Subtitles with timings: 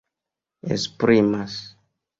[0.77, 1.63] esprimas